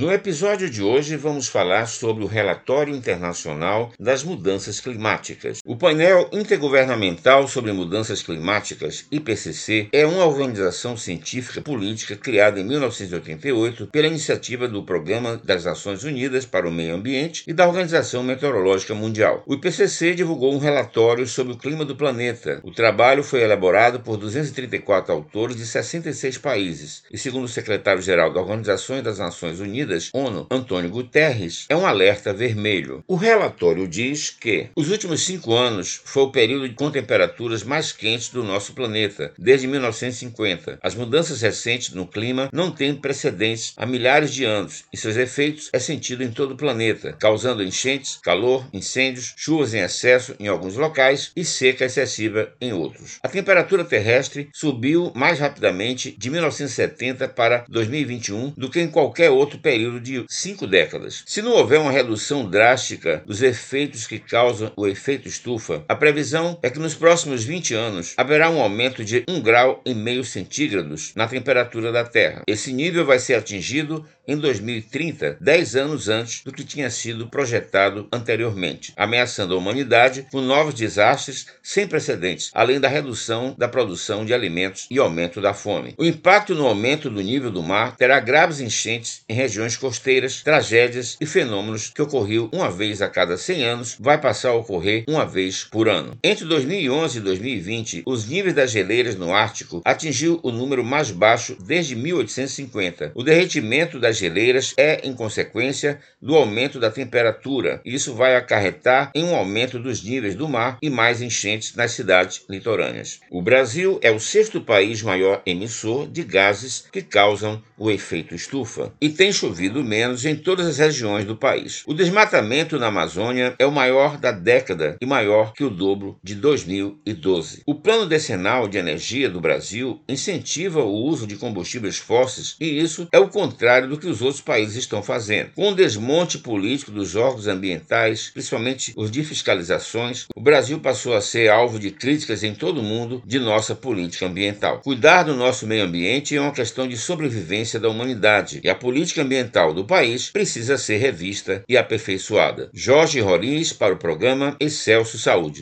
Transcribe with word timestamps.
No 0.00 0.10
episódio 0.10 0.70
de 0.70 0.82
hoje 0.82 1.14
vamos 1.14 1.46
falar 1.46 1.84
sobre 1.84 2.24
o 2.24 2.26
Relatório 2.26 2.96
Internacional 2.96 3.92
das 4.00 4.24
Mudanças 4.24 4.80
Climáticas. 4.80 5.58
O 5.62 5.76
painel 5.76 6.26
intergovernamental 6.32 7.46
sobre 7.46 7.70
mudanças 7.70 8.22
climáticas, 8.22 9.04
IPCC, 9.12 9.90
é 9.92 10.06
uma 10.06 10.24
organização 10.24 10.96
científica 10.96 11.60
política 11.60 12.16
criada 12.16 12.58
em 12.58 12.64
1988 12.64 13.88
pela 13.88 14.06
iniciativa 14.06 14.66
do 14.66 14.82
Programa 14.84 15.38
das 15.44 15.66
Nações 15.66 16.02
Unidas 16.02 16.46
para 16.46 16.66
o 16.66 16.72
Meio 16.72 16.94
Ambiente 16.94 17.44
e 17.46 17.52
da 17.52 17.68
Organização 17.68 18.22
Meteorológica 18.22 18.94
Mundial. 18.94 19.42
O 19.46 19.52
IPCC 19.52 20.14
divulgou 20.14 20.54
um 20.54 20.58
relatório 20.58 21.26
sobre 21.26 21.52
o 21.52 21.58
clima 21.58 21.84
do 21.84 21.94
planeta. 21.94 22.58
O 22.62 22.70
trabalho 22.70 23.22
foi 23.22 23.42
elaborado 23.42 24.00
por 24.00 24.16
234 24.16 25.12
autores 25.12 25.56
de 25.56 25.66
66 25.66 26.38
países 26.38 27.02
e, 27.12 27.18
segundo 27.18 27.44
o 27.44 27.48
secretário-geral 27.48 28.32
da 28.32 28.40
Organização 28.40 29.02
das 29.02 29.18
Nações 29.18 29.60
Unidas, 29.60 29.89
ONU, 30.14 30.46
Antônio 30.50 30.90
Guterres, 30.90 31.66
é 31.68 31.74
um 31.74 31.84
alerta 31.84 32.32
vermelho. 32.32 33.02
O 33.08 33.16
relatório 33.16 33.88
diz 33.88 34.30
que 34.30 34.68
os 34.76 34.90
últimos 34.90 35.24
cinco 35.24 35.54
anos 35.54 36.00
foi 36.04 36.22
o 36.22 36.30
período 36.30 36.72
com 36.74 36.90
temperaturas 36.90 37.64
mais 37.64 37.92
quentes 37.92 38.28
do 38.28 38.44
nosso 38.44 38.72
planeta, 38.72 39.32
desde 39.36 39.66
1950. 39.66 40.78
As 40.82 40.94
mudanças 40.94 41.40
recentes 41.42 41.90
no 41.90 42.06
clima 42.06 42.48
não 42.52 42.70
têm 42.70 42.94
precedentes 42.94 43.72
há 43.76 43.84
milhares 43.84 44.32
de 44.32 44.44
anos 44.44 44.84
e 44.92 44.96
seus 44.96 45.16
efeitos 45.16 45.70
é 45.72 45.78
sentido 45.78 46.22
em 46.22 46.30
todo 46.30 46.52
o 46.52 46.56
planeta, 46.56 47.16
causando 47.18 47.62
enchentes, 47.62 48.18
calor, 48.22 48.66
incêndios, 48.72 49.34
chuvas 49.36 49.74
em 49.74 49.80
excesso 49.80 50.34
em 50.38 50.46
alguns 50.46 50.76
locais 50.76 51.32
e 51.34 51.44
seca 51.44 51.84
excessiva 51.84 52.52
em 52.60 52.72
outros. 52.72 53.18
A 53.22 53.28
temperatura 53.28 53.84
terrestre 53.84 54.48
subiu 54.52 55.12
mais 55.14 55.38
rapidamente 55.38 56.14
de 56.16 56.30
1970 56.30 57.28
para 57.28 57.64
2021 57.68 58.52
do 58.56 58.70
que 58.70 58.80
em 58.80 58.88
qualquer 58.88 59.30
outro 59.30 59.58
período 59.58 59.79
de 60.00 60.24
cinco 60.28 60.66
décadas. 60.66 61.22
Se 61.26 61.40
não 61.40 61.52
houver 61.52 61.80
uma 61.80 61.90
redução 61.90 62.48
drástica 62.48 63.22
dos 63.26 63.42
efeitos 63.42 64.06
que 64.06 64.18
causam 64.18 64.72
o 64.76 64.86
efeito 64.86 65.28
estufa, 65.28 65.84
a 65.88 65.94
previsão 65.94 66.58
é 66.62 66.68
que 66.68 66.78
nos 66.78 66.94
próximos 66.94 67.44
20 67.44 67.74
anos 67.74 68.14
haverá 68.16 68.50
um 68.50 68.60
aumento 68.60 69.04
de 69.04 69.22
1,5 69.22 69.40
grau 69.42 69.82
e 69.84 69.94
meio 69.94 70.24
centígrados 70.24 71.12
na 71.14 71.26
temperatura 71.26 71.90
da 71.90 72.04
Terra. 72.04 72.42
Esse 72.46 72.72
nível 72.72 73.04
vai 73.04 73.18
ser 73.18 73.34
atingido 73.34 74.06
em 74.30 74.36
2030, 74.36 75.38
10 75.40 75.76
anos 75.76 76.08
antes 76.08 76.44
do 76.44 76.52
que 76.52 76.62
tinha 76.62 76.88
sido 76.88 77.26
projetado 77.26 78.06
anteriormente, 78.12 78.92
ameaçando 78.96 79.54
a 79.54 79.58
humanidade 79.58 80.26
com 80.30 80.40
novos 80.40 80.74
desastres 80.74 81.46
sem 81.62 81.86
precedentes, 81.86 82.50
além 82.54 82.78
da 82.78 82.86
redução 82.86 83.56
da 83.58 83.68
produção 83.68 84.24
de 84.24 84.32
alimentos 84.32 84.86
e 84.88 85.00
aumento 85.00 85.40
da 85.40 85.52
fome. 85.52 85.94
O 85.98 86.04
impacto 86.04 86.54
no 86.54 86.66
aumento 86.66 87.10
do 87.10 87.20
nível 87.20 87.50
do 87.50 87.60
mar 87.60 87.96
terá 87.96 88.20
graves 88.20 88.60
enchentes 88.60 89.22
em 89.28 89.34
regiões 89.34 89.59
costeiras, 89.76 90.42
tragédias 90.42 91.16
e 91.20 91.26
fenômenos 91.26 91.90
que 91.94 92.02
ocorriam 92.02 92.48
uma 92.52 92.70
vez 92.70 93.00
a 93.00 93.08
cada 93.08 93.36
100 93.36 93.64
anos, 93.64 93.96
vai 93.98 94.18
passar 94.18 94.50
a 94.50 94.54
ocorrer 94.54 95.04
uma 95.08 95.24
vez 95.24 95.64
por 95.64 95.88
ano. 95.88 96.16
Entre 96.22 96.44
2011 96.44 97.18
e 97.18 97.20
2020, 97.20 98.02
os 98.06 98.26
níveis 98.26 98.54
das 98.54 98.70
geleiras 98.70 99.14
no 99.14 99.32
Ártico 99.32 99.80
atingiu 99.84 100.40
o 100.42 100.50
número 100.50 100.84
mais 100.84 101.10
baixo 101.10 101.56
desde 101.62 101.94
1850. 101.94 103.12
O 103.14 103.22
derretimento 103.22 104.00
das 104.00 104.16
geleiras 104.16 104.74
é 104.76 105.06
em 105.06 105.12
consequência 105.12 106.00
do 106.20 106.34
aumento 106.34 106.80
da 106.80 106.90
temperatura. 106.90 107.80
Isso 107.84 108.14
vai 108.14 108.36
acarretar 108.36 109.10
em 109.14 109.24
um 109.24 109.34
aumento 109.34 109.78
dos 109.78 110.02
níveis 110.02 110.34
do 110.34 110.48
mar 110.48 110.78
e 110.82 110.90
mais 110.90 111.22
enchentes 111.22 111.74
nas 111.74 111.92
cidades 111.92 112.44
litorâneas. 112.48 113.20
O 113.30 113.40
Brasil 113.40 113.98
é 114.02 114.10
o 114.10 114.20
sexto 114.20 114.60
país 114.60 115.02
maior 115.02 115.42
emissor 115.46 116.08
de 116.08 116.24
gases 116.24 116.84
que 116.92 117.02
causam 117.02 117.62
o 117.78 117.90
efeito 117.90 118.34
estufa 118.34 118.92
e 119.00 119.08
tem 119.08 119.32
chovido 119.32 119.49
menos 119.84 120.24
em 120.24 120.36
todas 120.36 120.66
as 120.66 120.78
regiões 120.78 121.24
do 121.24 121.36
país. 121.36 121.82
O 121.86 121.94
desmatamento 121.94 122.78
na 122.78 122.86
Amazônia 122.86 123.54
é 123.58 123.66
o 123.66 123.72
maior 123.72 124.16
da 124.16 124.30
década 124.30 124.96
e 125.00 125.06
maior 125.06 125.52
que 125.52 125.64
o 125.64 125.70
dobro 125.70 126.18
de 126.22 126.34
2012. 126.34 127.62
O 127.66 127.74
Plano 127.74 128.06
Decenal 128.06 128.68
de 128.68 128.78
Energia 128.78 129.28
do 129.28 129.40
Brasil 129.40 130.00
incentiva 130.08 130.82
o 130.82 130.92
uso 130.92 131.26
de 131.26 131.36
combustíveis 131.36 131.98
fósseis 131.98 132.56
e 132.60 132.66
isso 132.66 133.08
é 133.12 133.18
o 133.18 133.28
contrário 133.28 133.88
do 133.88 133.98
que 133.98 134.06
os 134.06 134.22
outros 134.22 134.40
países 134.40 134.76
estão 134.76 135.02
fazendo. 135.02 135.50
Com 135.54 135.70
o 135.70 135.74
desmonte 135.74 136.38
político 136.38 136.90
dos 136.90 137.16
órgãos 137.16 137.46
ambientais, 137.46 138.30
principalmente 138.32 138.92
os 138.96 139.10
de 139.10 139.24
fiscalizações, 139.24 140.26
o 140.34 140.40
Brasil 140.40 140.80
passou 140.80 141.14
a 141.14 141.20
ser 141.20 141.50
alvo 141.50 141.78
de 141.78 141.90
críticas 141.90 142.42
em 142.42 142.54
todo 142.54 142.80
o 142.80 142.84
mundo 142.84 143.22
de 143.24 143.38
nossa 143.38 143.74
política 143.74 144.26
ambiental. 144.26 144.80
Cuidar 144.80 145.24
do 145.24 145.34
nosso 145.34 145.66
meio 145.66 145.84
ambiente 145.84 146.36
é 146.36 146.40
uma 146.40 146.52
questão 146.52 146.86
de 146.86 146.96
sobrevivência 146.96 147.80
da 147.80 147.88
humanidade 147.88 148.60
e 148.62 148.68
a 148.68 148.74
política 148.74 149.22
ambiental 149.40 149.72
do 149.72 149.84
país 149.84 150.30
precisa 150.30 150.76
ser 150.76 150.98
revista 150.98 151.64
e 151.68 151.76
aperfeiçoada. 151.76 152.70
Jorge 152.72 153.20
Roriz 153.20 153.72
para 153.72 153.94
o 153.94 153.96
programa 153.96 154.56
Excelso 154.60 155.18
Saúde. 155.18 155.58